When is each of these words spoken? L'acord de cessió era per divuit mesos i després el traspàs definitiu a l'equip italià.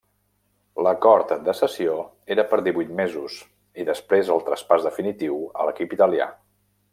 L'acord 0.85 1.33
de 1.49 1.53
cessió 1.59 1.97
era 2.35 2.45
per 2.53 2.59
divuit 2.69 2.95
mesos 3.01 3.37
i 3.83 3.85
després 3.91 4.33
el 4.37 4.43
traspàs 4.49 4.89
definitiu 4.89 5.39
a 5.61 5.69
l'equip 5.69 5.95
italià. 6.01 6.29